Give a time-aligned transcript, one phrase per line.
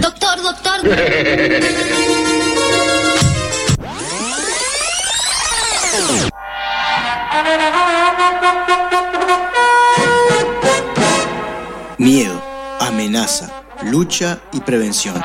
[0.00, 0.80] Doctor, doctor.
[11.98, 12.42] Miedo,
[12.80, 15.22] amenaza, lucha y prevención.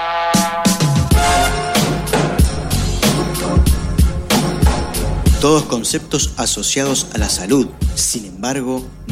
[5.40, 8.84] Todos conceptos asociados a la salud, sin embargo,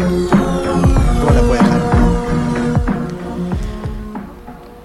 [0.00, 1.80] ¿Cómo la puede dejar?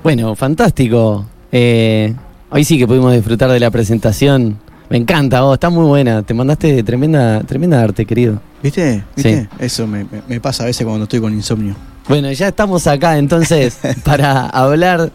[0.04, 1.26] Bueno, fantástico.
[1.52, 2.14] Eh,
[2.50, 4.58] hoy sí que pudimos disfrutar de la presentación.
[4.90, 6.22] Me encanta, vos, está muy buena.
[6.24, 8.40] Te mandaste tremenda, tremenda arte, querido.
[8.62, 9.04] ¿Viste?
[9.16, 9.42] ¿Viste?
[9.44, 9.48] Sí.
[9.60, 11.76] Eso me, me- me pasa a veces cuando estoy con insomnio.
[12.08, 15.12] Bueno, ya estamos acá entonces para hablar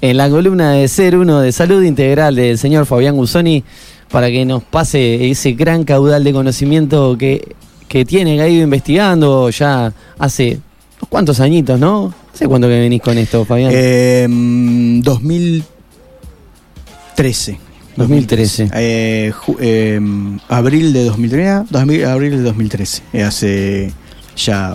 [0.00, 3.62] en la columna de Ser Uno de Salud Integral del señor Fabián Gusoni
[4.10, 7.54] para que nos pase ese gran caudal de conocimiento que,
[7.92, 10.58] que tiene, que ha ido investigando ya hace
[10.98, 12.14] unos cuantos añitos, ¿no?
[12.32, 13.70] ¿Hace cuánto que venís con esto, Fabián?
[13.74, 17.58] Eh, mm, 2013.
[17.96, 18.70] 2013.
[18.74, 20.00] Eh, eh,
[20.48, 21.66] abril de 2013.
[21.68, 23.02] 2000 abril de 2013.
[23.12, 23.92] Eh, hace
[24.36, 24.74] ya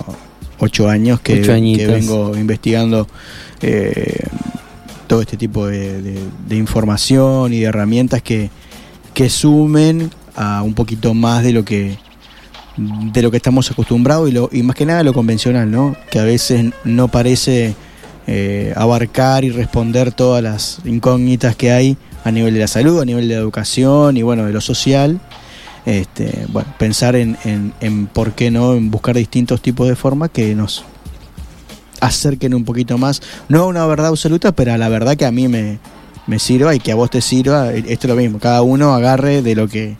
[0.59, 3.07] ocho años que, Ocho que vengo investigando
[3.63, 4.19] eh,
[5.07, 8.51] todo este tipo de, de- de información y de herramientas que,
[9.15, 11.97] que sumen a un poquito más de lo que
[12.77, 15.95] de lo que estamos acostumbrados y, lo, y más que nada lo convencional, ¿no?
[16.09, 17.75] Que a veces no parece
[18.27, 23.05] eh, abarcar y responder todas las incógnitas que hay a nivel de la salud, a
[23.05, 25.19] nivel de la educación y bueno, de lo social.
[25.85, 30.29] Este, bueno, pensar en, en, en por qué no, en buscar distintos tipos de formas
[30.31, 30.83] que nos
[32.01, 35.31] acerquen un poquito más, no a una verdad absoluta, pero a la verdad que a
[35.31, 35.79] mí me,
[36.27, 37.73] me sirva y que a vos te sirva.
[37.73, 39.95] Esto es lo mismo, cada uno agarre de lo que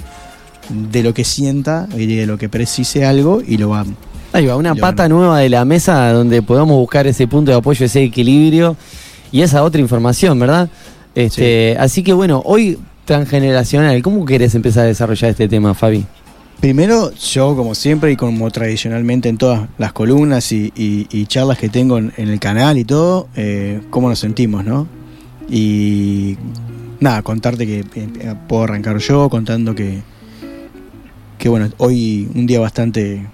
[0.70, 3.86] de lo que sienta y de lo que precise algo y lo va
[4.34, 7.86] Ahí va, una pata nueva de la mesa donde podamos buscar ese punto de apoyo,
[7.86, 8.76] ese equilibrio
[9.32, 10.70] y esa otra información, ¿verdad?
[11.16, 16.06] Este, Así que bueno, hoy transgeneracional, ¿cómo querés empezar a desarrollar este tema, Fabi?
[16.60, 21.58] Primero, yo como siempre y como tradicionalmente en todas las columnas y, y- y charlas
[21.58, 24.88] que tengo en, en el canal y todo, eh, cómo nos sentimos, ¿no?
[25.50, 26.36] Y
[27.00, 30.02] nada, contarte que eh, puedo arrancar yo contando que,
[31.38, 33.26] que bueno, hoy un día bastante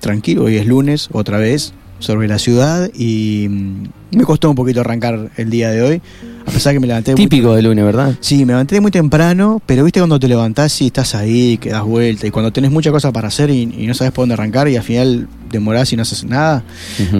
[0.00, 4.80] tranquilo, hoy es lunes otra vez sobre la ciudad y mm, me costó un poquito
[4.80, 6.02] arrancar el día de hoy,
[6.46, 8.14] a pesar que me levanté muy Típico de lunes, ¿verdad?
[8.20, 11.84] Sí, me levanté muy temprano, pero viste cuando te levantás y estás ahí, que das
[11.84, 14.66] vuelta, y cuando tenés muchas cosas para hacer y, y no sabes por dónde arrancar
[14.68, 16.64] y al final demorás y no haces nada.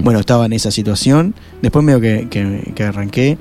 [0.02, 1.34] Bueno, estaba en esa situación.
[1.60, 3.36] Después medio que, que, que arranqué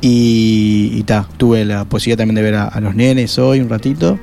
[0.00, 3.68] y, y ta, tuve la posibilidad también de ver a, a los nenes hoy un
[3.68, 4.18] ratito.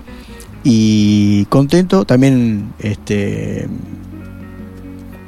[0.67, 3.67] Y contento, también este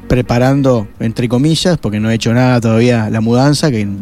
[0.07, 3.97] preparando, entre comillas, porque no he hecho nada todavía, la mudanza, que en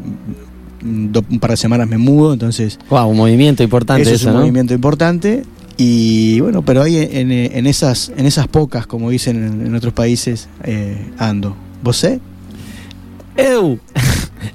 [0.83, 4.21] un do- un par de semanas me mudo, entonces Wow, un movimiento importante eso eso,
[4.21, 4.39] es un ¿no?
[4.41, 5.43] movimiento importante.
[5.77, 9.93] Y bueno, pero ahí en, en esas, en esas pocas, como dicen en, en otros
[9.93, 11.55] países, eh, ando.
[11.83, 12.21] ¿Vos sé?
[13.35, 13.77] ¡Eu!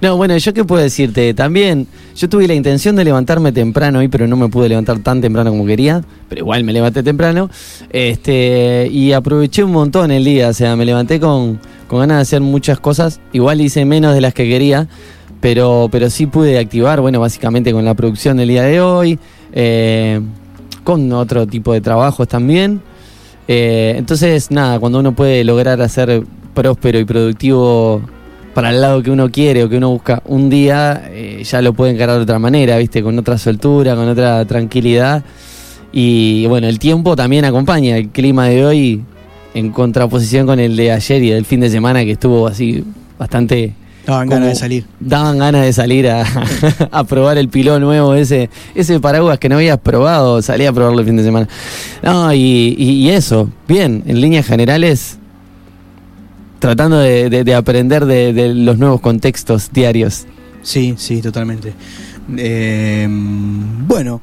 [0.01, 1.87] No, bueno, yo qué puedo decirte, también
[2.17, 5.51] yo tuve la intención de levantarme temprano hoy, pero no me pude levantar tan temprano
[5.51, 7.51] como quería, pero igual me levanté temprano,
[7.91, 12.23] este, y aproveché un montón el día, o sea, me levanté con, con ganas de
[12.23, 14.89] hacer muchas cosas, igual hice menos de las que quería,
[15.41, 19.19] pero, pero sí pude activar, bueno, básicamente con la producción del día de hoy,
[19.53, 20.21] eh,
[20.84, 22.83] con otro tipo de trabajos también,
[23.53, 26.22] eh, entonces, nada, cuando uno puede lograr hacer
[26.54, 28.01] próspero y productivo
[28.60, 31.72] para el lado que uno quiere o que uno busca un día, eh, ya lo
[31.72, 33.03] puede encarar de otra manera, ¿viste?
[33.03, 35.24] Con otra soltura, con otra tranquilidad.
[35.95, 37.97] Y bueno, el tiempo también acompaña.
[37.97, 39.01] El clima de hoy,
[39.54, 42.84] en contraposición con el de ayer y del fin de semana, que estuvo así
[43.18, 43.72] bastante.
[44.07, 44.84] Daban ganas de salir.
[45.01, 46.22] Daban ganas de salir a,
[46.91, 51.01] a probar el pilón nuevo, ese, ese paraguas que no habías probado, salí a probarlo
[51.01, 51.48] el fin de semana.
[52.03, 55.16] No, y, y- y eso, bien, en líneas generales,
[56.60, 60.27] tratando de, de- de aprender de, de los nuevos contextos diarios.
[60.62, 61.72] Sí, sí, totalmente.
[62.36, 64.21] Eh, bueno,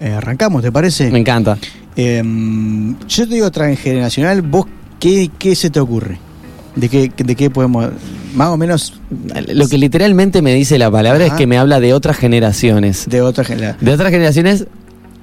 [0.00, 1.10] arrancamos, ¿te parece?
[1.10, 1.56] Me encanta.
[1.96, 4.66] Em, yo te digo transgeneracional, vos,
[4.98, 6.18] ¿qué, qué se te ocurre?
[6.74, 7.88] ¿De qué, ¿De qué podemos,
[8.34, 8.94] más o menos,
[9.52, 11.34] Lo que literalmente me dice la palabra Ajá.
[11.34, 13.06] es que me habla de otras generaciones.
[13.08, 13.84] de otra generación?
[13.84, 14.66] De otras generaciones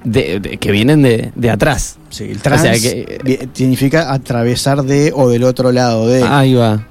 [0.04, 1.98] de- de- que vienen de, de atrás.
[2.10, 6.22] Sí, el trans O sea que- vi- significa atravesar de o del otro lado de.
[6.22, 6.86] Ahí va.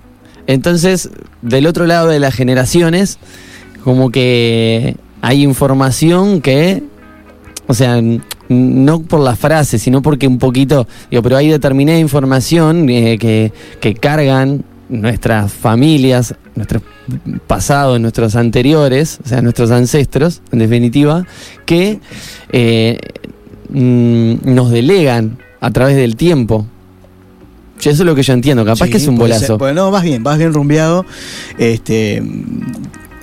[0.48, 1.10] Entonces,
[1.42, 3.20] del otro lado de las generaciones,
[3.84, 6.84] como que hay información que,
[7.68, 8.02] o sea,
[8.50, 13.54] no por la frase, sino porque un poquito, digo, pero hay determinada información eh, que,
[13.80, 16.84] que cargan nuestras familias, nuestros
[17.48, 21.26] pasados, nuestros anteriores, o sea, nuestros ancestros, en definitiva,
[21.66, 22.00] que
[22.52, 23.00] eh,
[23.70, 26.68] mm, nos delegan a través del tiempo.
[27.80, 29.58] Eso es lo que yo entiendo, capaz Sí, que es un bolazo.
[29.58, 31.06] Bueno, no, vas bien, vas bien rumbeado.
[31.58, 32.22] Este,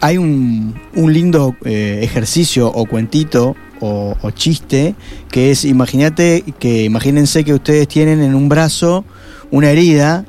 [0.01, 4.97] hay un, un lindo eh, ejercicio o cuentito o, o chiste
[5.31, 9.05] que es, imagínate que, imagínense que ustedes tienen en un brazo
[9.53, 10.25] una herida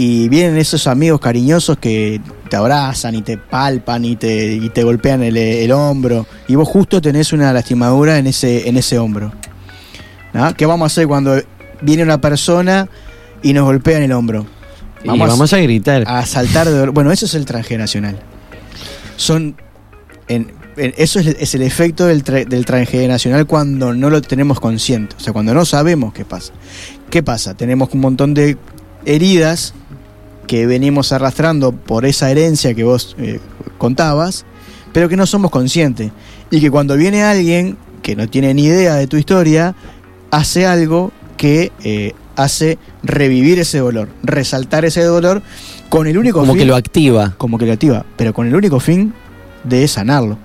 [0.00, 4.84] y vienen esos amigos cariñosos que te abrazan y te palpan y te, y te
[4.84, 9.32] golpean el, el hombro y vos justo tenés una lastimadura en ese, en ese hombro.
[10.32, 10.54] ¿no?
[10.54, 11.40] ¿Qué vamos a hacer cuando
[11.82, 12.88] viene una persona
[13.42, 14.46] y nos golpea en el hombro?
[15.02, 16.04] y vamos a gritar.
[16.06, 16.92] a saltar de dolor.
[16.92, 18.18] Bueno, eso es el transgeneracional.
[19.16, 19.56] Son.
[20.28, 24.60] en- en- eso es, es el efecto del, tra- del transgeneracional cuando no lo tenemos
[24.60, 25.16] consciente.
[25.16, 26.52] O sea, cuando no sabemos qué pasa.
[27.10, 27.54] ¿Qué pasa?
[27.54, 28.56] Tenemos un montón de
[29.04, 29.74] heridas
[30.48, 33.38] que venimos arrastrando por esa herencia que vos eh,
[33.76, 34.44] contabas,
[34.92, 36.10] pero que no somos conscientes.
[36.50, 39.76] Y que cuando viene alguien que no tiene ni idea de tu historia,
[40.32, 45.42] hace algo que eh, hace revivir ese dolor, resaltar ese dolor
[45.90, 47.34] con el único como fin que lo activa.
[47.36, 49.12] como que lo activa, pero con el único fin
[49.64, 50.38] de sanarlo.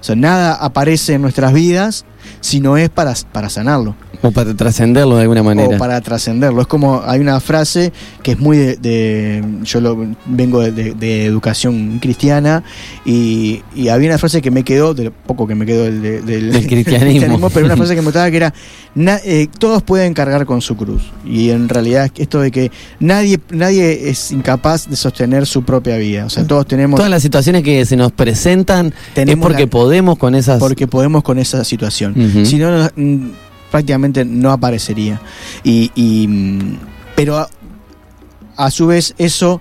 [0.00, 2.04] O sea, nada aparece en nuestras vidas
[2.40, 5.76] si no es para, para sanarlo O para trascenderlo de alguna manera.
[5.76, 6.60] o para trascenderlo.
[6.60, 7.92] Es como hay una frase
[8.22, 12.62] que es muy de, de- yo lo, vengo de, de- de educación cristiana
[13.04, 16.00] y, y había una frase que me quedó, de lo poco que me quedó del,
[16.02, 17.50] de- del- Del cristianismo.
[17.50, 18.54] pero una frase que me gustaba que era
[18.94, 23.38] na- eh, todos pueden cargar con su cruz y en realidad esto de que nadie
[23.50, 27.62] nadie es incapaz de sostener su propia vida, o sea todos tenemos Todas las situaciones
[27.62, 30.58] que se nos presentan es porque la- podemos con esas.
[30.60, 32.13] porque podemos con esa situación.
[32.44, 33.30] Si no, mm,
[33.70, 35.20] prácticamente no aparecería.
[35.62, 36.78] Y, mm,
[37.14, 37.48] pero a,
[38.56, 39.60] a su vez eso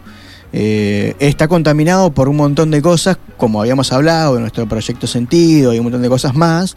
[0.56, 5.74] eh, está contaminado por un montón de cosas, como habíamos hablado, de nuestro proyecto sentido
[5.74, 6.76] y un montón de cosas más,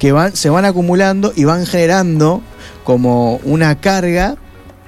[0.00, 2.42] que van, se van acumulando y van generando
[2.82, 4.34] como una carga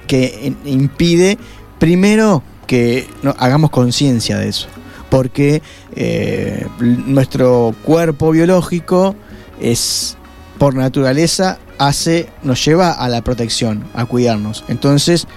[0.07, 1.37] que impide,
[1.79, 4.67] primero, que no, hagamos conciencia de eso.
[5.09, 5.61] Porque
[5.95, 9.15] eh, nuestro cuerpo biológico
[9.61, 10.16] es,
[10.57, 14.63] por naturaleza, hace, nos lleva a la protección, a cuidarnos.
[14.67, 15.27] Entonces,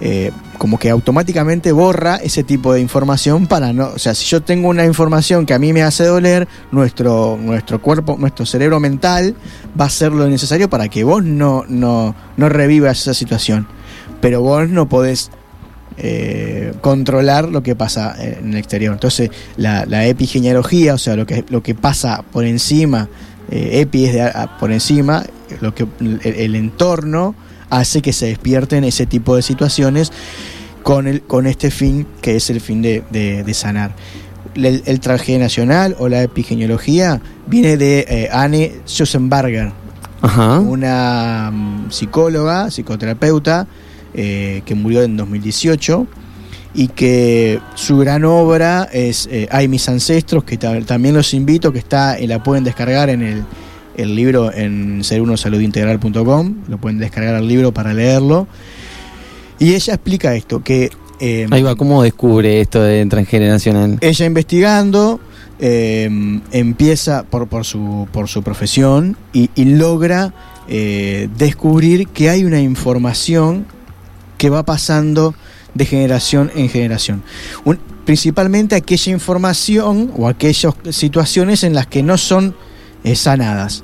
[0.00, 4.42] eh, como que automáticamente borra ese tipo de información para no, o sea, si yo
[4.42, 9.34] tengo una información que a mí me hace doler, nuestro, nuestro cuerpo, nuestro cerebro mental
[9.78, 13.66] va a hacer lo necesario para que vos no, no, no revivas esa situación.
[14.20, 15.30] Pero vos no podés
[15.98, 18.92] eh, controlar lo que pasa en el exterior.
[18.92, 23.08] Entonces, la, la o sea, lo que, lo que pasa por encima,
[23.50, 25.24] eh, epi es de a- por encima,
[25.60, 27.34] lo que el, el entorno
[27.70, 30.12] hace que se despierten ese tipo de situaciones
[30.82, 33.94] con, el, con este fin que es el fin de, de- de sanar.
[34.54, 39.72] El, el transgeneracional o la epigenealogía viene de eh, Anne Schussenberger,
[40.22, 40.60] Ajá.
[40.60, 43.66] una mm, psicóloga, psicoterapeuta,
[44.14, 46.06] eh, que murió en 2018
[46.76, 51.72] y que su gran obra es eh, Hay mis ancestros, que ta- también los invito,
[51.72, 53.44] que está y la pueden descargar en el,
[53.96, 58.46] el libro en serunosaludintegral.com, lo pueden descargar el libro para leerlo.
[59.58, 63.96] Y ella explica esto, que eh, Ahí va, ¿cómo descubre esto de transgeneracional?
[64.02, 65.18] ella investigando
[65.58, 66.10] eh,
[66.52, 70.34] empieza por, por, su, por su profesión y, y logra
[70.68, 73.64] eh, descubrir que hay una información
[74.36, 75.34] que va pasando
[75.76, 77.22] de generación en generación.
[77.64, 82.54] Un- principalmente aquella información o aquellas situaciones en las que no son
[83.04, 83.82] eh, sanadas,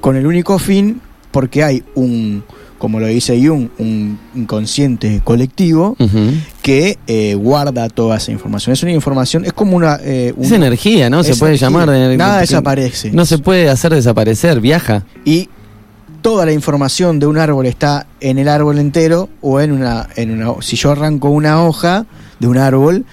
[0.00, 2.42] con el único fin, porque hay un,
[2.78, 5.96] como lo dice Jung, un inconsciente colectivo
[6.62, 8.72] que eh, guarda toda esa información.
[8.72, 9.98] Es una información, es como una...
[10.02, 11.22] eh, Es energía, ¿no?
[11.22, 11.68] Se puede energía.
[11.68, 11.90] llamar.
[11.90, 13.10] de- Nada desaparece.
[13.12, 15.04] No se puede hacer desaparecer, viaja.
[15.24, 15.48] Y
[16.22, 20.08] toda la información de un árbol está en el árbol entero o en una...
[20.16, 22.06] En una si yo arranco una hoja
[22.38, 23.04] de un árbol...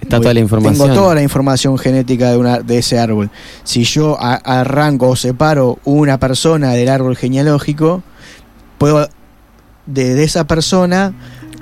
[0.00, 0.88] Está voy- toda la información.
[0.88, 3.30] Tengo toda la información genética de, una, de ese árbol.
[3.64, 8.02] Si yo a- arranco o separo una persona del árbol genealógico,
[8.78, 9.08] puedo
[9.86, 11.14] de, de esa persona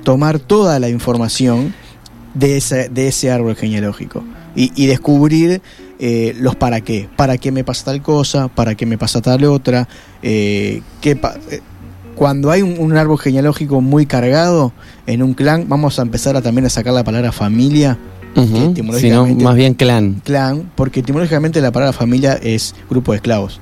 [0.03, 1.73] tomar toda la información
[2.33, 4.23] de ese, de ese árbol genealógico
[4.55, 5.61] y, y descubrir
[5.99, 7.07] eh, los para qué.
[7.15, 9.87] Para qué me pasa tal cosa, para qué me pasa tal otra.
[10.21, 11.61] eh, qué pa- eh,
[12.15, 14.71] cuando hay un, un árbol genealógico muy cargado
[15.05, 17.97] en un clan, vamos a empezar a también a sacar la palabra familia,
[18.35, 18.45] Ujú.
[18.45, 20.21] que Si no, etimológicamente- más bien clan.
[20.23, 23.59] clan, porque etimológicamente la palabra familia es grupo de esclavos.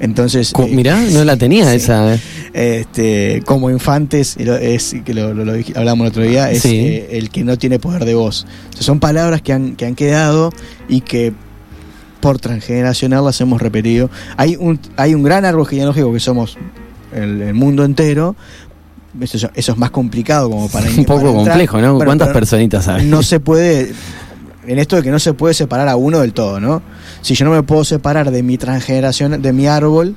[0.00, 1.76] Entonces, Co- eh, Mirá, no la tenía sí.
[1.76, 2.14] esa.
[2.14, 2.20] eh.
[2.54, 6.76] este, como infantes, es que lo, lo- lo hablamos el otro día, es Sí.
[6.76, 8.46] eh, el que no tiene poder de voz.
[8.70, 10.52] O sea, son palabras que han, que han quedado
[10.88, 11.32] y que
[12.20, 14.10] por transgeneracional las hemos repetido.
[14.36, 16.56] Hay un, hay un gran árbol genealógico que somos
[17.12, 18.34] el, el mundo entero.
[19.20, 21.46] Eso, es más complicado como para Un poco para entrar.
[21.58, 21.98] complejo, ¿no?
[21.98, 23.04] ¿Cuántas pero personitas hay?
[23.06, 23.92] No se puede,
[24.68, 26.82] en esto de que no se puede separar a uno del todo, ¿no?
[27.22, 30.14] Si yo no me puedo separar de mi transgeneración, de mi árbol,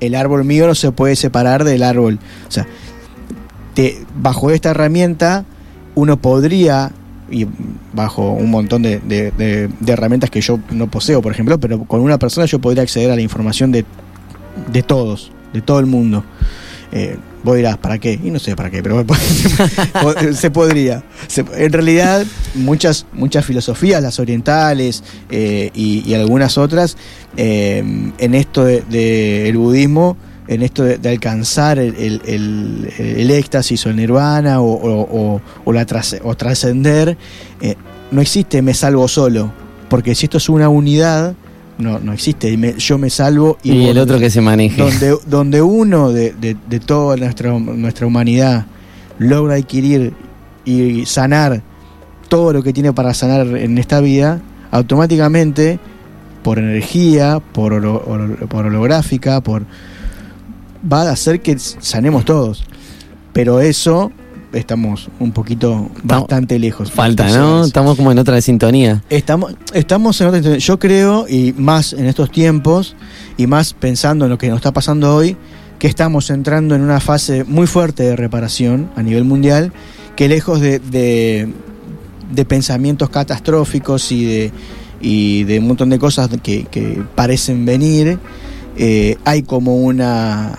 [0.00, 2.18] el árbol mío no se puede separar del árbol.
[2.48, 2.66] O sea,
[3.74, 5.44] te- bajo esta herramienta
[5.94, 6.90] uno podría,
[7.30, 7.46] y
[7.92, 12.18] bajo un montón de, de- herramientas que yo no poseo, por ejemplo, pero con una
[12.18, 13.84] persona yo podría acceder a la información de,
[14.72, 16.24] de todos, de todo el mundo.
[16.94, 18.20] Eh, vos dirás, ¿para qué?
[18.22, 19.04] Y no sé para qué, pero
[20.34, 21.02] se podría.
[21.56, 26.96] En realidad, muchas, muchas filosofías, las orientales eh, y, algunas otras,
[27.36, 27.82] eh,
[28.18, 30.16] en esto del de, el budismo,
[30.48, 32.20] en esto de, de alcanzar el, el-
[33.30, 35.40] éxtasis o el nirvana o, o- o-
[36.24, 37.16] o trascender,
[37.62, 37.74] eh,
[38.10, 39.50] no existe me salvo solo,
[39.88, 41.34] porque si esto es una unidad,
[41.78, 44.80] no, no existe, me- yo me salvo y, Y el otro que se maneje.
[44.80, 48.66] donde, donde uno de, de- de toda nuestra, nuestra humanidad
[49.18, 50.12] logra adquirir
[50.64, 51.62] y sanar
[52.28, 55.78] todo lo que tiene para sanar en esta vida, automáticamente,
[56.42, 59.64] por energía, por, holo- holo- por holográfica, por
[60.90, 62.64] va a hacer que sanemos todos.
[63.32, 64.12] Pero eso
[64.52, 66.90] estamos un poquito bastante lejos.
[66.90, 67.64] Falta, ¿no?
[67.64, 69.02] Estamos como en otra sintonía.
[69.10, 70.60] Estamos, estamos en otra intención.
[70.60, 72.94] Yo creo, y más en estos tiempos,
[73.36, 75.36] y más pensando en lo que nos está pasando hoy,
[75.78, 79.72] que estamos entrando en una fase muy fuerte de reparación a nivel mundial,
[80.16, 81.48] que lejos de, de,
[82.32, 84.52] de pensamientos catastróficos y de,
[85.00, 88.18] y de un montón de cosas que, que parecen venir,
[88.76, 90.56] eh, hay como una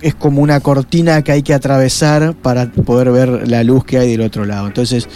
[0.00, 4.10] es como una cortina que hay que atravesar para poder ver la luz que hay
[4.10, 4.66] del otro lado.
[4.66, 5.08] Entonces,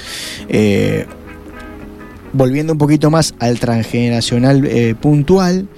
[0.49, 1.07] eh,
[2.33, 5.69] volviendo un poquito más al transgeneracional eh, puntual,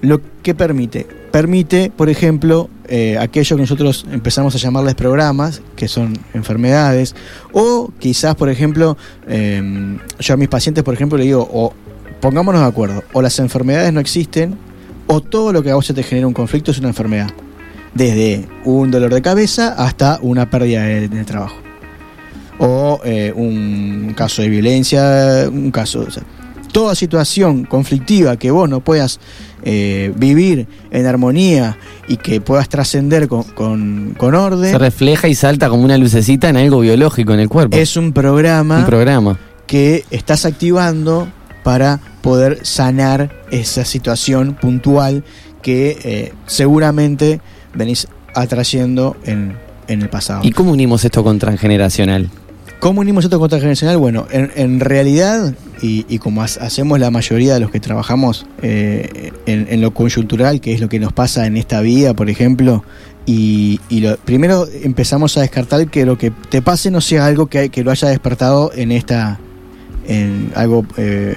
[0.00, 5.88] lo que permite, permite, por ejemplo, eh, aquello que nosotros empezamos a llamarles programas, que
[5.88, 7.14] son enfermedades,
[7.52, 8.96] o quizás, por ejemplo,
[9.28, 11.72] eh, yo a mis pacientes, por ejemplo, le digo, o
[12.20, 14.56] pongámonos de acuerdo, o las enfermedades no existen,
[15.06, 17.30] o todo lo que a vos se te genera un conflicto es una enfermedad.
[17.94, 21.56] Desde un dolor de cabeza hasta una pérdida de, de trabajo.
[22.58, 26.04] O eh, un caso de violencia, un caso...
[26.06, 26.22] o sea,
[26.70, 29.20] toda situación conflictiva que vos no puedas
[29.62, 31.76] eh, vivir en armonía
[32.08, 36.48] y que puedas trascender con, con, con orden, Se refleja y salta como una lucecita
[36.48, 37.76] en algo biológico en el cuerpo.
[37.76, 39.38] es un programa un programa.
[39.66, 41.28] que estás activando
[41.62, 45.24] para poder sanar esa situación puntual
[45.62, 47.40] que eh, seguramente
[47.74, 49.54] venís atrayendo en,
[49.88, 50.40] en el pasado.
[50.44, 52.28] ¿Y cómo unimos esto con transgeneracional?
[52.78, 53.98] ¿Cómo unimos esto con transgeneracional?
[53.98, 58.46] Bueno, en, en realidad, y, y como ha- hacemos la mayoría de los que trabajamos
[58.62, 62.30] eh, en, en lo coyuntural, que es lo que nos pasa en esta vida, por
[62.30, 62.82] ejemplo,
[63.26, 67.48] y, y lo, primero empezamos a descartar que lo que te pase no sea algo
[67.48, 69.38] que, que lo haya despertado en esta
[70.08, 71.36] en algo eh,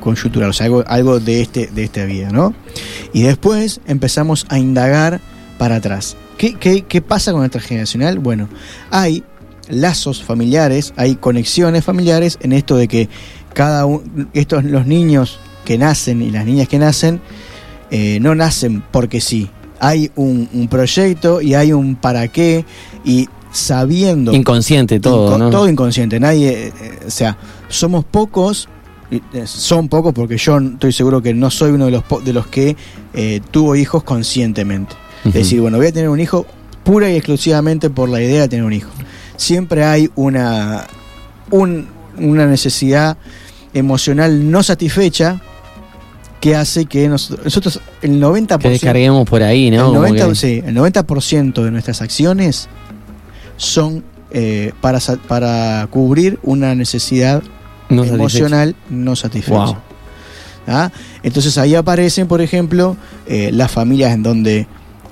[0.00, 2.52] coyuntural, o sea, algo, algo de este de esta vida, ¿no?
[3.14, 5.20] Y después empezamos a indagar
[5.60, 6.16] para atrás.
[6.38, 8.18] ¿Qué, qué, qué pasa con el transgeneracional?
[8.18, 8.48] Bueno,
[8.90, 9.22] hay
[9.68, 13.10] lazos familiares, hay conexiones familiares en esto de que
[13.52, 14.02] cada uno,
[14.32, 17.20] estos los niños que nacen y las niñas que nacen
[17.90, 19.50] eh, no nacen porque sí.
[19.80, 22.64] Hay un, un proyecto y hay un para qué
[23.04, 25.50] y sabiendo Inconsciente todo, Inco- ¿no?
[25.50, 26.18] Todo inconsciente.
[26.18, 27.36] Nadie, eh, eh, o sea,
[27.68, 28.66] somos pocos.
[29.44, 32.76] Son pocos porque yo estoy seguro que no soy uno de los de los que
[33.12, 34.94] eh, tuvo hijos conscientemente.
[35.24, 36.46] Decir, bueno, voy a tener un hijo
[36.84, 38.90] pura y exclusivamente por la idea de tener un hijo.
[39.36, 40.86] Siempre hay una
[41.50, 41.86] un-
[42.18, 43.16] una necesidad
[43.74, 45.40] emocional no satisfecha
[46.40, 49.76] que hace que nos- nosotros el 90% que descarguemos por ahí, ¿no?
[49.76, 52.68] el Como 90%, que- sí, el 90% de nuestras acciones
[53.56, 57.42] son eh, para, para cubrir una necesidad
[57.88, 58.14] no satisfecho.
[58.14, 59.56] emocional no satisfecha.
[59.64, 59.76] Wow.
[60.68, 60.92] ¿Ah?
[61.24, 62.96] Entonces ahí aparecen, por ejemplo,
[63.26, 64.66] eh, las familias en donde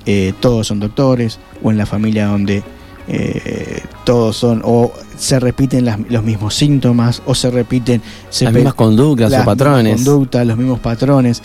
[0.05, 2.63] eh, todos son doctores, o en la familia donde
[3.11, 8.53] eh, todos son, o se repiten las- los mismos síntomas, o se repiten se Las
[8.53, 9.95] mismas conductas las o patrones.
[9.95, 11.41] conductas, los mismos patrones.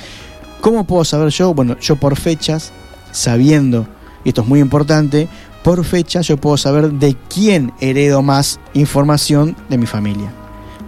[0.61, 1.55] ¿Cómo puedo saber yo?
[1.55, 2.73] Bueno, yo por fechas,
[3.13, 3.87] sabiendo,
[4.25, 5.29] y esto es muy importante,
[5.63, 10.31] por fecha yo puedo saber de quién heredo más información de mi familia.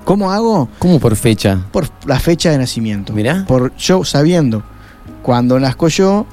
[0.04, 0.68] ¿Cómo hago?
[0.78, 1.58] ¿Cómo por fecha?
[1.73, 3.12] Por la fecha de nacimiento.
[3.12, 3.44] Mirá.
[3.49, 4.62] Por yo sabiendo
[5.23, 6.26] cuando nazco yo,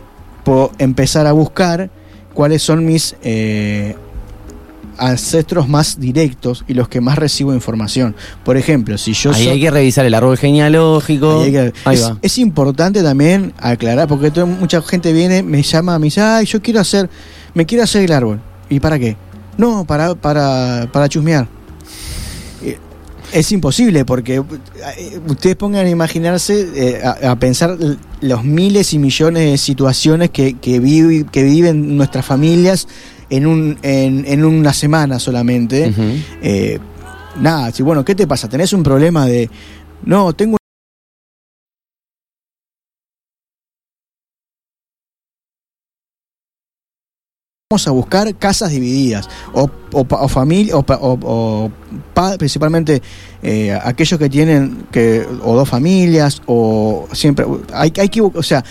[0.44, 1.90] puedo empezar a buscar
[2.34, 3.96] cuáles son mis eh,
[4.98, 8.16] ancestros más directos y los que más recibo información.
[8.46, 11.40] Por ejemplo, si yo Ahí hay que revisar el árbol genealógico.
[11.42, 12.18] Ahí hay que- Ahí es, va.
[12.22, 16.62] es importante también aclarar, porque todo- mucha gente viene, me llama, me dice, ay, yo
[16.62, 17.10] quiero hacer,
[17.54, 18.40] me quiero hacer el árbol.
[18.70, 19.18] ¿Y para qué?
[19.58, 21.48] No, para, para, para chusmear.
[23.34, 27.76] Es imposible porque eh, ustedes pongan a imaginarse, eh, a, a pensar
[28.22, 32.88] los miles y millones de situaciones que, que, vivi- que viven nuestras familias
[33.30, 35.92] en, un, en, en una semana solamente.
[36.42, 36.80] Eh,
[37.42, 38.48] nada, si bueno, ¿qué te pasa?
[38.48, 39.50] ¿Tenés un problema de...
[40.06, 40.58] No, tengo...
[47.74, 51.72] Vamos a buscar casas divididas o, o, o familia o, o-
[52.14, 53.02] pa- principalmente
[53.42, 58.64] eh, aquellos que tienen que o dos familias o siempre hay, hay que o sea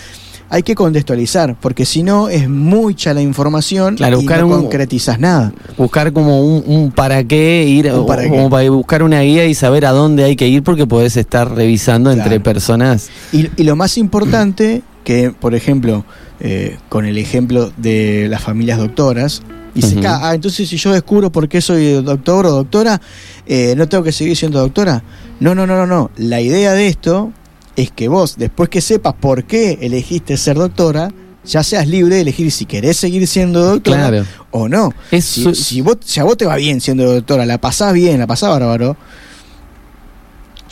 [0.49, 5.19] hay que contextualizar porque si no es mucha la información Claro, y no un- concretizas
[5.19, 8.29] nada Buscar como un, un para qué ir, Un para o- qué.
[8.29, 11.53] como para buscar una guía y saber a dónde hay que ir porque podés estar
[11.53, 13.09] revisando entre personas.
[13.33, 16.05] Y, y lo más importante, que por ejemplo,
[16.43, 19.41] eh, con el ejemplo de las familias doctoras,
[19.73, 20.05] dice, Ujú.
[20.07, 23.01] "Ah, entonces si yo descubro por qué soy doctor o doctora,
[23.47, 25.03] eh, no tengo que seguir siendo doctora.
[25.39, 26.11] No, no, no, no, no.
[26.17, 27.31] La idea de esto
[27.75, 31.11] es que vos, después que sepas por qué elegiste ser doctora,
[31.45, 34.25] ya seas libre de elegir si querés seguir siendo doctora Claro.
[34.51, 34.93] o no.
[35.11, 38.19] Es Si, si vos, si a vos te va bien siendo doctora, la pasás bien,
[38.19, 38.95] la pasás bárbaro,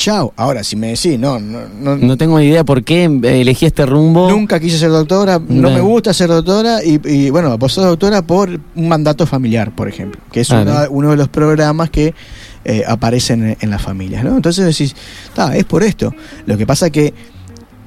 [0.03, 0.33] chao.
[0.35, 3.85] Ahora, si me decís, no, no, no, No tengo ni idea por qué elegí este
[3.85, 4.29] rumbo.
[4.29, 5.71] Nunca quise ser doctora, no No.
[5.71, 9.87] me gusta ser doctora y, y, bueno, vos sos doctora por un mandato familiar, por
[9.87, 12.13] ejemplo, que es una- uno de los programas que
[12.65, 14.35] eh, aparecen en, en las familias, ¿no?
[14.35, 14.95] Entonces decís,
[15.33, 16.13] "Ta, es por esto.
[16.45, 17.11] Lo que pasa que,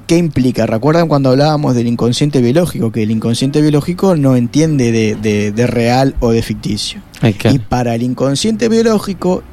[0.07, 0.65] ¿qué implica?
[0.65, 2.91] ¿Recuerdan cuando hablábamos del inconsciente biológico?
[2.91, 6.99] Que el inconsciente biológico no entiende de, de- de real o de ficticio.
[7.21, 7.55] Ay, claro.
[7.55, 9.43] Y para el inconsciente biológico,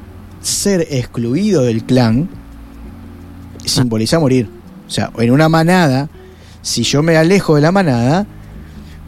[0.41, 2.27] ser excluido del clan
[3.65, 4.47] simboliza morir.
[4.87, 6.09] O sea, en una manada,
[6.61, 8.25] si yo me alejo de la manada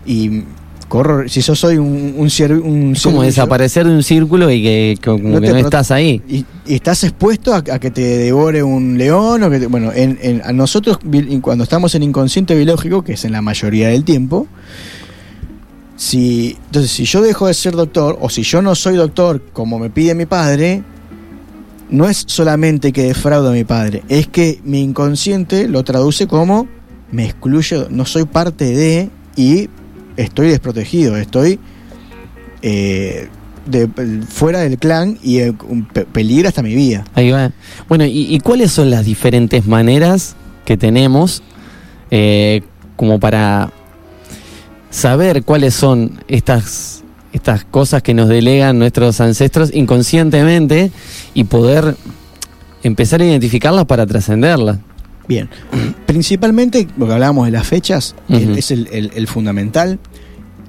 [0.05, 0.43] y
[0.87, 4.61] corro, si yo soy un, un, cier- un Es como desaparecer de un círculo y
[4.61, 6.21] que, que como No que te no prote- estás ahí.
[6.29, 9.91] y, y estás expuesto a, a que te devore un león o que te- bueno
[9.93, 10.99] en, en- a nosotros
[11.41, 14.47] cuando estamos en inconsciente biológico que es en la mayoría del tiempo
[15.97, 19.79] si entonces si yo dejo de ser doctor o si yo no soy doctor como
[19.79, 20.83] me pide mi padre
[21.89, 26.67] no es solamente que defraudo a mi padre es que mi inconsciente lo traduce como
[27.11, 29.69] me excluyo no soy parte de y
[30.17, 31.59] estoy desprotegido estoy
[32.61, 33.27] eh,
[33.65, 33.87] de,
[34.27, 35.53] fuera del clan y eh,
[36.11, 37.03] peligra hasta mi vida.
[37.13, 37.51] Ahí va.
[37.87, 41.43] Bueno, ¿y, y cuáles son las diferentes maneras que tenemos
[42.11, 42.61] eh,
[42.95, 43.71] como para
[44.89, 47.03] saber cuáles son estas,
[47.35, 50.91] estas cosas que nos delegan nuestros ancestros inconscientemente
[51.33, 51.95] y poder
[52.83, 54.77] empezar a identificarlas para trascenderlas?
[55.27, 55.49] Bien,
[56.05, 59.99] principalmente, porque hablábamos de las fechas, es el, el- el fundamental,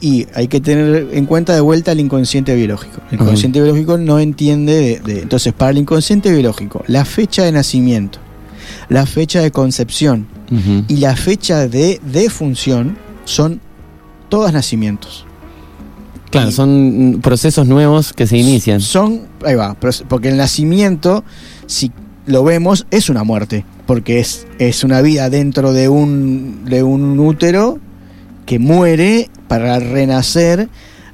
[0.00, 3.00] y hay que tener en cuenta de vuelta el inconsciente biológico.
[3.10, 7.52] El inconsciente biológico no entiende de, de- Entonces, para el inconsciente biológico, la fecha de
[7.52, 8.18] nacimiento,
[8.88, 10.26] la fecha de concepción
[10.88, 13.60] y la fecha de defunción son
[14.28, 15.25] todos nacimientos.
[16.30, 18.80] Claro, y- son procesos nuevos que se inician.
[18.80, 19.76] Son, ahí va,
[20.08, 21.24] porque el nacimiento,
[21.66, 21.92] si
[22.26, 27.18] lo vemos, es una muerte, porque es, es una vida dentro de un, de un
[27.20, 27.78] útero
[28.44, 30.68] que muere para renacer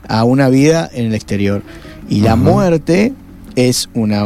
[0.08, 1.62] a una vida en el exterior.
[2.08, 3.12] Y la muerte
[3.56, 4.24] es una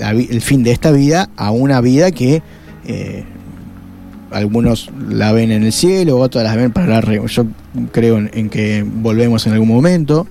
[0.00, 2.42] el fin de esta vida a una vida que
[2.86, 3.24] eh,
[4.34, 7.46] algunos la ven en el cielo, otros la ven para la re- Yo
[7.92, 10.26] creo en- en que volvemos en algún momento.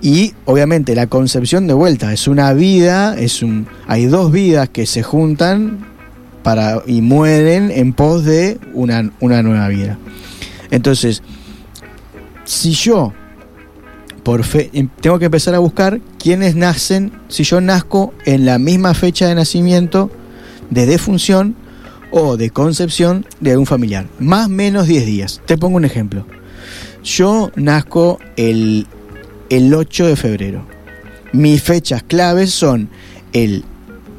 [0.00, 4.86] Y obviamente la concepción de vuelta es una vida, es un hay dos vidas que
[4.86, 5.86] se juntan
[6.42, 9.96] para y mueren en pos de una, una nueva vida.
[10.70, 11.22] Entonces,
[12.44, 13.12] si yo
[14.22, 18.94] por fe tengo que empezar a buscar quiénes nacen, si yo nazco en la misma
[18.94, 20.10] fecha de nacimiento,
[20.70, 21.54] de defunción
[22.16, 25.40] o de concepción de un familiar, más o menos 10 días.
[25.46, 26.24] Te pongo un ejemplo.
[27.02, 28.86] yo nazco el,
[29.50, 30.64] el 8 de febrero.
[31.32, 32.88] Mis fechas claves son
[33.32, 33.64] el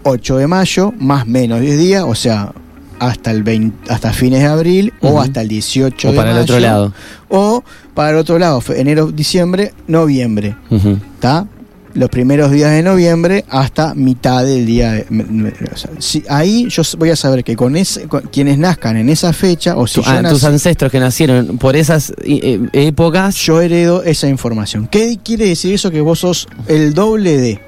[0.03, 2.51] 8 de mayo, más menos 10 días, o sea,
[2.99, 6.38] hasta el 20 hasta fines de abril o hasta el 18 O de para el
[6.38, 6.93] otro lado.
[7.29, 10.58] O para el otro lado, enero, diciembre, noviembre.
[10.69, 11.47] ¿Está?
[11.95, 14.91] Los primeros días de noviembre hasta mitad del día.
[14.91, 18.21] de- me- me- o sea, si- ahí yo voy a saber que con, ese, con
[18.23, 21.75] quienes nazcan en esa fecha, o si Tu- yo, ah, tus ancestros que nacieron por
[21.77, 23.36] esas eh, eh, épocas.
[23.38, 24.88] yo heredo esa información.
[24.88, 25.89] ¿Qué quiere decir eso?
[25.89, 27.62] Que vos sos el doble de.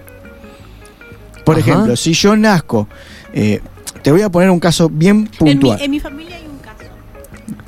[1.45, 1.61] Por Ajá.
[1.71, 2.89] ejemplo, si yo nazco,
[3.33, 3.61] eh,
[4.03, 5.81] te voy a poner un caso bien En mi, puntual.
[5.81, 6.83] en mi familia hay un caso.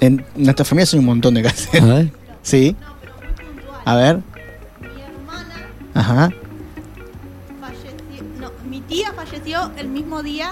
[0.02, 1.70] En nuestra familia hay un montón de casos.
[1.74, 2.10] A ver.
[2.42, 2.76] sí.
[3.86, 4.18] A ver.
[4.82, 5.56] Mi hermana
[5.94, 6.30] Ajá.
[8.90, 10.52] Tía falleció el mismo día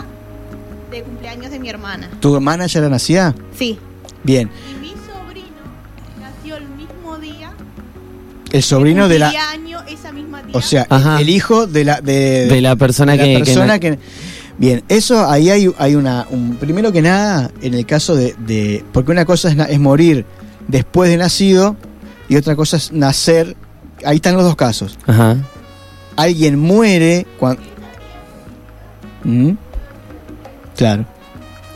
[0.91, 2.09] de cumpleaños de mi hermana.
[2.19, 3.35] ¿Tu hermana ya era nacida?
[3.57, 3.77] Sí.
[4.23, 4.49] Bien.
[4.71, 5.47] Y mi sobrino
[6.21, 7.51] nació el mismo día.
[8.51, 9.29] El sobrino de la.
[9.51, 10.51] año esa misma tía.
[10.53, 11.19] O sea, Ajá.
[11.19, 11.99] el hijo de la.
[12.01, 13.99] De, De la persona de la que- persona na- que,
[14.59, 16.25] Bien, eso ahí hay, hay una.
[16.31, 18.33] un- primero que nada, en el caso de.
[18.39, 20.25] de- porque una cosa es, es morir
[20.67, 21.75] después de nacido
[22.29, 23.55] y otra cosa es nacer.
[24.05, 24.97] Ahí están los dos casos.
[25.05, 25.37] Ajá.
[26.15, 27.61] Alguien muere cuando.
[30.75, 31.05] Claro.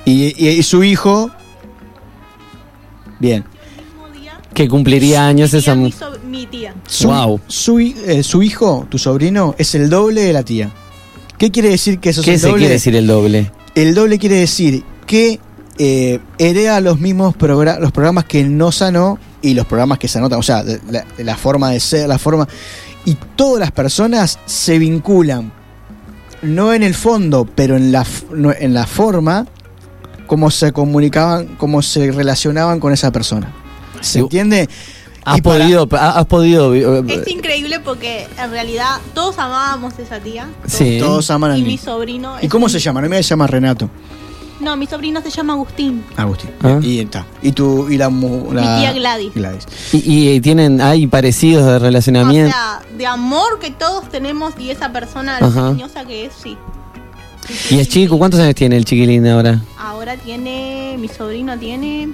[0.05, 1.29] Y, y- y su hijo.
[3.19, 3.43] Bien.
[4.53, 5.75] Que cumpliría años esa.
[5.75, 6.73] mi, so- mi tía.
[6.87, 7.39] Su, Wow.
[7.47, 10.71] su, eh, su hijo, tu sobrino, es el doble de la tía.
[11.37, 12.59] ¿Qué quiere decir que eso es ¿Qué el se doble?
[12.59, 13.51] quiere decir el doble?
[13.75, 15.39] El doble quiere decir que
[15.77, 20.19] eh, hereda los mismos progra- los programas que no sanó y los programas que se
[20.19, 20.63] anotan, o sea,
[21.17, 22.47] la forma de ser, la forma...
[23.05, 25.51] Y todas las personas se vinculan,
[26.41, 28.05] no en el fondo, pero en la,
[28.59, 29.45] en la forma,
[30.27, 33.51] como se comunicaban, cómo se relacionaban con esa persona.
[34.01, 34.67] ¿Se entiende?
[35.23, 40.01] ¿Has Y podido, ha- has podido eh, Es increíble porque en realidad todos amábamos a
[40.01, 40.47] esa tía.
[40.61, 40.73] todos.
[40.73, 40.97] Sí.
[40.99, 42.37] Todos aman al Y mi sobrino.
[42.41, 43.01] ¿Y cómo un- se llama?
[43.01, 43.87] No me llama Renato.
[44.61, 46.03] No, mi sobrino se llama Agustín.
[46.15, 46.51] Agustín.
[46.61, 46.79] Ah.
[46.81, 47.25] Y está.
[47.41, 49.33] Y tú y la, la- Mi tía Gladys.
[49.33, 49.67] Gladys.
[49.93, 52.51] y, y tienen, hay parecidos de O relacionamiento.
[52.51, 56.57] sea, de amor que todos tenemos y esa persona, cariñosa que es, sí.
[57.71, 58.17] Y es chico.
[58.19, 59.59] ¿cuántos años tiene el chiquilín ahora?
[59.77, 62.09] Ahora tiene, mi sobrino tiene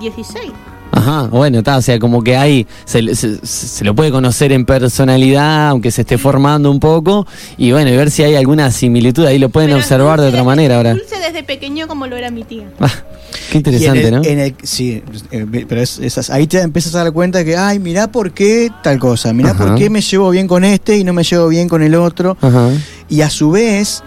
[0.00, 0.50] 16.
[0.98, 4.64] Ajá, bueno, está, o sea, como que hay, se, se- se lo puede conocer en
[4.64, 9.24] personalidad, aunque se esté formando un poco, y bueno, y ver si hay alguna similitud,
[9.24, 10.94] ahí lo pueden Pero observar de otra desde- manera ahora.
[10.94, 12.68] Dulce desde pequeño como lo era mi tía.
[12.80, 12.90] Ah,
[13.52, 14.24] qué interesante, Y en el- ¿no?
[14.24, 18.10] en el- sí, eh, pero es, ahí te empiezas a dar cuenta que, ay, mirá
[18.10, 19.66] por qué tal cosa, mirá Ajá.
[19.66, 22.36] por qué me llevo bien con este y no me llevo bien con el otro.
[22.40, 22.70] Ajá.
[23.10, 24.02] Y a su vez,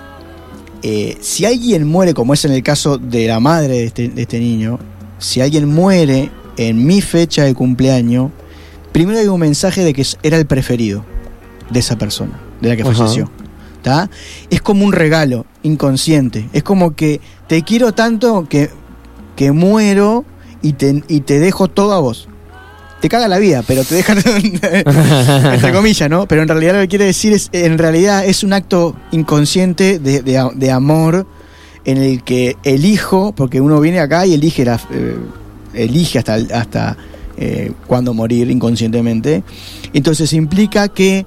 [0.83, 4.21] eh, si alguien muere, como es en el caso de la madre de este, de
[4.23, 4.79] este niño,
[5.19, 8.31] si alguien muere en mi fecha de cumpleaños,
[8.91, 11.03] primero hay un mensaje de que era el preferido
[11.69, 12.93] de esa persona, de la que Ajá.
[12.93, 13.29] falleció.
[13.81, 14.09] ¿tá?
[14.49, 16.47] Es como un regalo inconsciente.
[16.53, 18.69] Es como que te quiero tanto que,
[19.35, 20.23] que muero
[20.61, 22.27] y te, y te dejo todo a vos.
[22.99, 24.19] Te caga la vida, pero te dejan
[24.83, 26.27] entre comillas, ¿no?
[26.27, 30.21] Pero en realidad lo que quiere decir es, en realidad es un acto inconsciente de,
[30.21, 31.25] de amor
[31.83, 35.15] en el que elijo, porque uno viene acá y elige, la- eh,
[35.73, 36.97] elige hasta, hasta
[37.37, 39.43] eh, cuándo morir inconscientemente.
[39.93, 41.25] Entonces implica que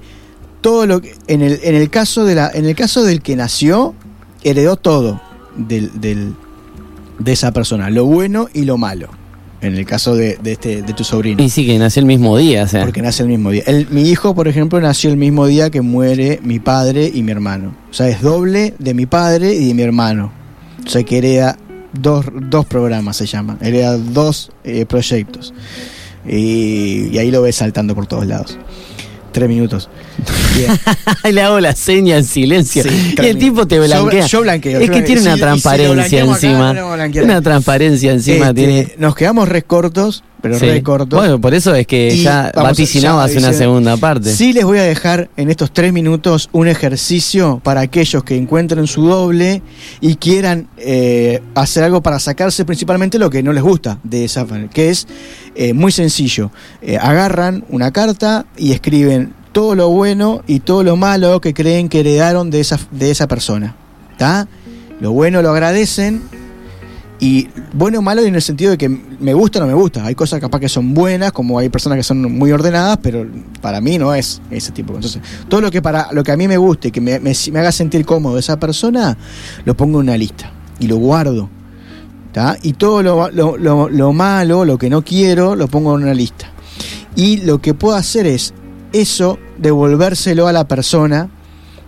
[0.61, 3.35] todo lo que, en el, en el caso de la, en el caso del que
[3.35, 3.93] nació,
[4.43, 5.21] heredó todo
[5.55, 6.33] del, del-
[7.19, 9.07] de esa persona, lo bueno y lo malo.
[9.61, 11.41] En el caso de, de este, de tu sobrino.
[11.41, 12.83] Y sí, que nació el mismo día, o sea.
[12.83, 13.63] Porque nace el mismo día.
[13.65, 17.31] El- mi hijo, por ejemplo, nació el mismo día que muere mi padre y mi
[17.31, 17.73] hermano.
[17.89, 20.31] O sea, es doble de mi padre y de mi hermano.
[20.85, 21.57] O sea, que hereda
[21.99, 23.57] dos, dos programas, se llama.
[23.61, 25.53] Hereda dos eh, proyectos.
[26.27, 28.57] Y, y ahí lo ves saltando por todos lados.
[29.31, 29.89] Tres minutos.
[30.55, 30.71] Bien.
[31.35, 32.83] Le hago la seña en silencio.
[32.83, 34.25] Sí, y el tipo te blanquea.
[34.27, 35.05] yo blanqueo, Es yo que blanqueo.
[35.05, 36.75] tiene una si transparencia encima.
[37.23, 38.93] una transparencia encima Este, tiene.
[38.97, 40.67] Nos quedamos re cortos, pero Sí.
[40.67, 41.17] re cortos.
[41.19, 44.31] Bueno, por eso es que Y ya vaticinabas una segunda parte.
[44.31, 48.85] Sí les voy a dejar en estos tres minutos un ejercicio para aquellos que encuentren
[48.85, 49.63] su doble
[50.01, 54.45] y quieran eh, hacer algo para sacarse principalmente lo que no les gusta de esa
[54.71, 55.07] que es
[55.55, 56.51] eh, muy sencillo.
[56.83, 61.89] Eh, agarran una carta y escriben todo lo bueno y todo lo malo que creen
[61.89, 63.75] que heredaron de esa, de esa persona.
[64.11, 64.47] ¿Está?
[64.99, 66.21] Lo bueno lo agradecen
[67.19, 70.05] y bueno o malo en el sentido de que me gusta o no me gusta.
[70.05, 73.25] Hay cosas capaz que son buenas, como hay personas que son muy ordenadas, pero
[73.61, 74.93] para mí no es ese tipo.
[74.95, 77.71] Entonces, todo lo que para lo que a mí me guste, que me, me- haga
[77.71, 79.17] sentir cómodo esa persona,
[79.63, 81.49] lo pongo en una lista y lo guardo.
[82.33, 82.57] ¿tá?
[82.61, 86.13] Y todo lo, lo- lo- lo malo, lo que no quiero, lo pongo en una
[86.13, 86.51] lista.
[87.15, 88.53] Y lo que puedo hacer es
[88.91, 91.29] eso, devolvérselo a la persona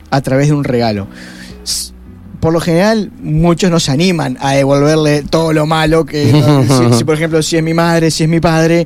[0.09, 1.07] a través de un regalo.
[2.39, 6.31] Por lo general, muchos no se animan a devolverle todo lo malo que,
[6.91, 8.85] si, si, por ejemplo, si es mi madre, si es mi padre,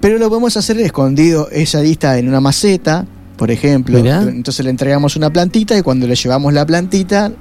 [0.00, 4.00] pero lo podemos hacer escondido esa lista en una maceta, por ejemplo.
[4.00, 4.22] Mirá.
[4.22, 7.32] Entonces le entregamos una plantita y cuando le llevamos la plantita,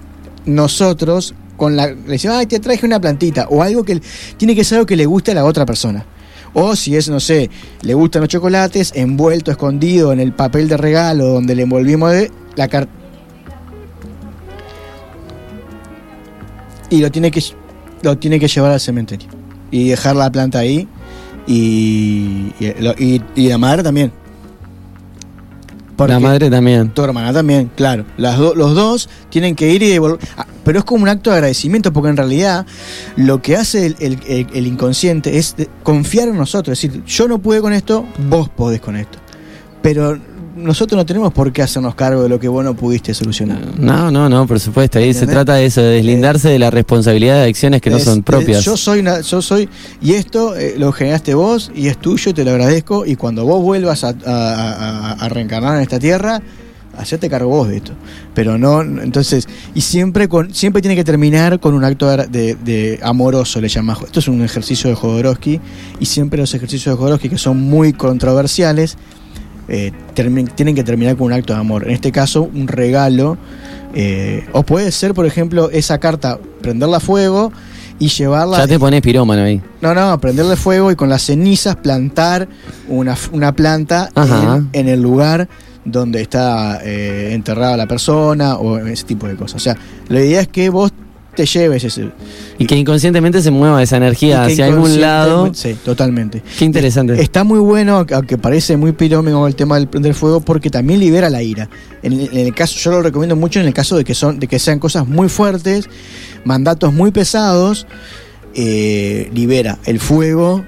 [0.46, 3.48] nosotros con la, le decimos, ay, te traje una plantita.
[3.50, 4.02] O algo que
[4.38, 6.06] tiene que ser algo que le guste a la otra persona.
[6.54, 7.50] O si es, no sé,
[7.82, 12.32] le gustan los chocolates, envuelto, escondido en el papel de regalo donde le envolvimos de
[12.56, 12.92] la carta.
[16.96, 17.44] Y lo tiene que
[18.02, 19.28] lo tiene que llevar al cementerio.
[19.72, 20.88] Y dejar la planta ahí.
[21.48, 24.12] Y, y, lo- y- y la madre también.
[25.96, 26.90] Porque La madre también.
[26.90, 28.06] Tu hermana también, claro.
[28.18, 30.20] Las do- los dos tienen que ir y devolver.
[30.38, 32.66] Ah, pero es como un acto de agradecimiento, porque en realidad
[33.16, 36.78] lo que hace el, el- el- el inconsciente es de- confiar en nosotros.
[36.78, 39.18] Es decir, yo no pude con esto, vos podés con esto.
[39.82, 40.18] Pero
[40.56, 43.60] nosotros no tenemos por qué hacernos cargo de lo que vos no pudiste solucionar.
[43.78, 45.00] No, no, no, por supuesto.
[45.00, 48.20] Ahí se trata de eso, de deslindarse de la responsabilidad de acciones que no son
[48.20, 48.64] es- propias.
[48.64, 49.68] yo soy una, yo soy
[50.02, 53.62] y esto eh, lo generaste vos y es tuyo, te lo agradezco y cuando vos
[53.62, 56.42] vuelvas a, a- a- a reencarnar en esta tierra,
[56.98, 57.92] hacerte cargo vos de esto.
[58.34, 62.56] Pero no, entonces y siempre con siempre tiene que terminar con un acto de, de-
[62.56, 63.98] de amoroso le llama.
[64.06, 65.60] Esto es un ejercicio de Jodorowsky
[66.00, 68.98] y siempre los ejercicios de Jodorowsky que son muy controversiales
[69.68, 71.84] eh, tienen que terminar con un acto de amor.
[71.86, 73.38] En este caso, un regalo.
[73.94, 77.52] eh, o puede ser, por ejemplo, esa carta, prenderla a fuego
[77.98, 78.58] y llevarla.
[78.58, 79.62] ya te pones pirómano ahí.
[79.82, 82.48] No, no, prenderle fuego y con las cenizas plantar
[82.90, 84.10] una, una planta
[84.74, 85.48] en el lugar
[85.86, 89.56] donde está eh, enterrada la persona o ese tipo de cosas.
[89.62, 89.78] O sea,
[90.10, 90.92] la idea es que vos
[91.36, 92.10] te lleves ese.
[92.58, 95.52] Y que inconscientemente se mueva esa energía hacia algún lado.
[95.54, 96.42] Sí, totalmente.
[96.58, 97.22] Qué interesante.
[97.22, 101.30] Está muy bueno, aunque parece muy pirómico el tema del prender fuego, porque también libera
[101.30, 101.70] la ira.
[102.02, 104.60] En el caso, yo lo recomiendo mucho en el caso de que son, de que
[104.60, 105.90] sean cosas muy fuertes,
[106.44, 107.88] mandatos muy pesados,
[108.54, 110.66] eh, libera el fuego,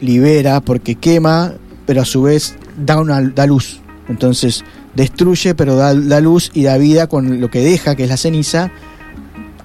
[0.00, 1.54] libera porque quema,
[1.86, 3.80] pero a su vez da una da luz.
[4.08, 8.08] Entonces destruye, pero da, da luz y da vida con lo que deja, que es
[8.08, 8.70] la ceniza,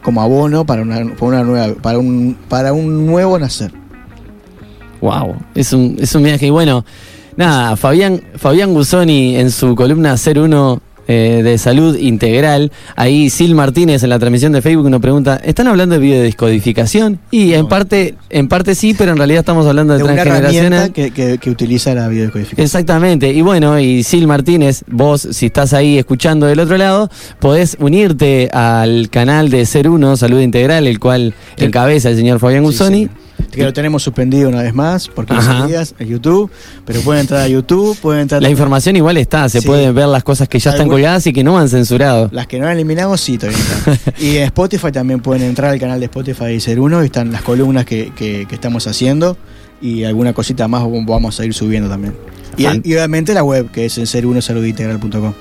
[0.07, 1.05] como abono para una,
[1.81, 3.73] para un, para un nuevo nacer.
[5.01, 6.47] Wow, es un, es un viaje.
[6.47, 6.85] Y bueno,
[7.35, 13.55] nada, Fabián, Fabián Gusoni en su columna Ser Uno eh, de Salud Integral, ahí Sil
[13.55, 17.19] Martínez en la transmisión de Facebook nos pregunta, ¿están hablando de biodescodificación?
[17.31, 20.91] Y en parte, en parte sí, pero en realidad estamos hablando de, transgeneracional.
[20.91, 22.63] que, que, que utiliza la biodescodificación.
[22.63, 27.77] Exactamente, y bueno, y Sil Martínez, vos si estás ahí escuchando del otro lado, podés
[27.79, 33.07] unirte al canal de Ser Uno, Salud Integral, el cual encabeza el señor Fabián Sí,
[33.07, 33.09] sí.
[33.51, 35.67] Que lo tenemos suspendido una vez más por 15 Ajá.
[35.67, 36.51] días en YouTube,
[36.85, 39.67] pero pueden entrar a YouTube, pueden entrar La información igual está, se Sí.
[39.67, 42.29] pueden ver las cosas que ya están Algún- colgadas y que no han censurado.
[42.31, 43.97] Las que no eliminamos, sí, todavía están.
[44.19, 47.31] y en Spotify también pueden entrar al canal de Spotify y Ser Uno, y están
[47.31, 49.37] las columnas que, que- que estamos haciendo
[49.81, 52.13] y alguna cosita más vamos a ir subiendo también.
[52.57, 55.33] Y, y obviamente la web, que es en serunosaludintegral.com.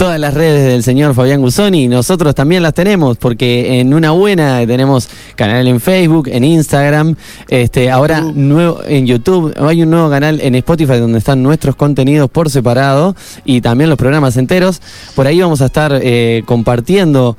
[0.00, 4.66] Todas las redes del señor Fabián Gusoni, nosotros también las tenemos, porque en una buena
[4.66, 7.16] tenemos canal en Facebook, en Instagram,
[7.48, 12.30] este, ahora nuevo en YouTube, hay un nuevo canal en Spotify donde están nuestros contenidos
[12.30, 14.80] por separado y también los programas enteros.
[15.14, 17.36] Por ahí vamos a estar eh, compartiendo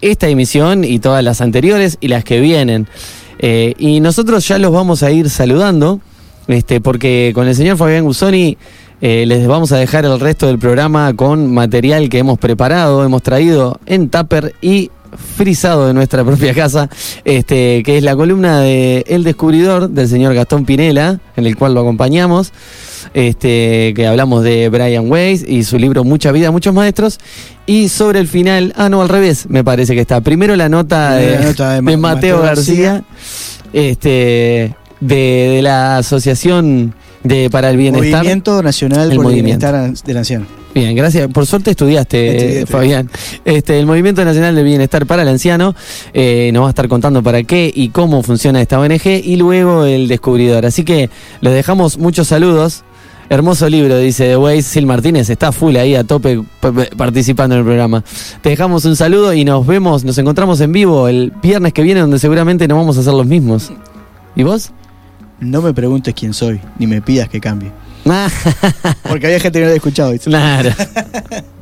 [0.00, 2.88] esta emisión y todas las anteriores y las que vienen.
[3.38, 6.00] Eh, y nosotros ya los vamos a ir saludando,
[6.48, 8.58] este, porque con el señor Fabián Gusoni
[9.00, 13.22] eh, les vamos a dejar el resto del programa con material que hemos preparado, hemos
[13.22, 14.90] traído en tupper y
[15.36, 16.88] frisado de nuestra propia casa,
[17.24, 21.74] este, que es la columna de El Descubridor del señor Gastón Pinela, en el cual
[21.74, 22.52] lo acompañamos,
[23.12, 27.18] este, que hablamos de Brian Weiss y su libro Mucha vida, muchos maestros,
[27.66, 30.20] y sobre el final, ah no, al revés, me parece que está.
[30.20, 33.04] Primero la nota de, Primero la nota de de Ma- Mateo Mateo García, García.
[33.72, 38.18] este, de, de la Asociación de para el Bienestar.
[38.18, 39.66] Movimiento Nacional El por movimiento.
[39.66, 40.46] el Bienestar del Anciano.
[40.74, 41.28] Bien, gracias.
[41.28, 43.10] Por suerte estudiaste, eh, Fabián.
[43.44, 45.74] Este, el Movimiento Nacional del Bienestar para el Anciano
[46.14, 49.84] eh, nos va a estar contando para qué y cómo funciona esta ONG y luego
[49.84, 50.64] el descubridor.
[50.66, 52.84] Así que les dejamos muchos saludos.
[53.28, 54.66] Hermoso libro, dice The Ways.
[54.66, 56.42] Sil Martínez está full ahí a tope
[56.96, 58.02] participando en el programa.
[58.40, 62.00] Te dejamos un saludo y nos vemos, nos encontramos en vivo el viernes que viene,
[62.00, 63.70] donde seguramente no vamos a ser los mismos.
[64.34, 64.72] ¿Y vos?
[65.40, 67.72] No me preguntes quién soy, ni me pidas que cambie.
[69.08, 70.12] Porque había gente que no lo había escuchado.
[70.12, 70.30] ¿viste?
[70.30, 70.70] claro.